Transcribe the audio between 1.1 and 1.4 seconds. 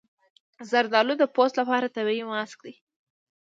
د